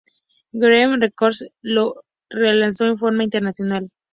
[0.51, 3.91] Geffen Records lo relanzó en forma internacional.